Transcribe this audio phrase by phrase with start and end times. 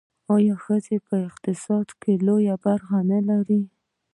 [0.35, 3.61] آیا ښځې په اقتصاد کې لویه برخه نلري؟